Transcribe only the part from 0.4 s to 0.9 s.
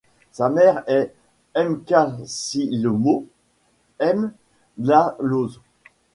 mère